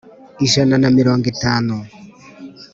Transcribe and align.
Ijana 0.45 0.75
na 0.81 0.89
mirongo 0.97 1.25
itanu 1.33 1.75